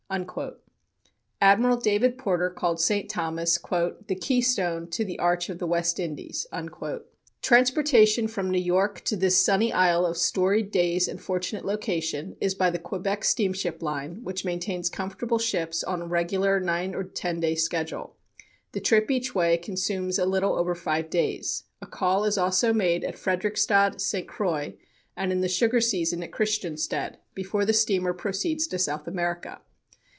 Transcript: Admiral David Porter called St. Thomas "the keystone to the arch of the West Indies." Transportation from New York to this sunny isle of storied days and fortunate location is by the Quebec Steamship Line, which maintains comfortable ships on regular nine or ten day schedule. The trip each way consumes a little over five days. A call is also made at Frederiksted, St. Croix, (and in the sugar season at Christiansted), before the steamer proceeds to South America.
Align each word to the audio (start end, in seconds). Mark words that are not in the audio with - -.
Admiral 1.39 1.77
David 1.77 2.17
Porter 2.17 2.49
called 2.49 2.81
St. 2.81 3.09
Thomas 3.09 3.57
"the 3.57 4.17
keystone 4.19 4.89
to 4.89 5.05
the 5.05 5.17
arch 5.19 5.47
of 5.49 5.57
the 5.59 5.65
West 5.65 6.01
Indies." 6.01 6.45
Transportation 7.41 8.27
from 8.27 8.51
New 8.51 8.59
York 8.59 9.05
to 9.05 9.15
this 9.15 9.37
sunny 9.37 9.71
isle 9.71 10.05
of 10.05 10.17
storied 10.17 10.69
days 10.69 11.07
and 11.07 11.21
fortunate 11.21 11.63
location 11.63 12.35
is 12.41 12.53
by 12.53 12.69
the 12.69 12.77
Quebec 12.77 13.23
Steamship 13.23 13.81
Line, 13.81 14.21
which 14.21 14.43
maintains 14.43 14.89
comfortable 14.89 15.39
ships 15.39 15.81
on 15.81 16.09
regular 16.09 16.59
nine 16.59 16.93
or 16.93 17.05
ten 17.05 17.39
day 17.39 17.55
schedule. 17.55 18.17
The 18.73 18.81
trip 18.81 19.09
each 19.09 19.33
way 19.33 19.55
consumes 19.55 20.19
a 20.19 20.25
little 20.25 20.57
over 20.57 20.75
five 20.75 21.09
days. 21.09 21.63
A 21.81 21.87
call 21.87 22.25
is 22.25 22.37
also 22.37 22.73
made 22.73 23.05
at 23.05 23.15
Frederiksted, 23.15 24.01
St. 24.01 24.27
Croix, 24.27 24.73
(and 25.15 25.31
in 25.31 25.39
the 25.39 25.47
sugar 25.47 25.79
season 25.79 26.21
at 26.21 26.31
Christiansted), 26.31 27.15
before 27.33 27.63
the 27.63 27.71
steamer 27.71 28.11
proceeds 28.11 28.67
to 28.67 28.77
South 28.77 29.07
America. 29.07 29.61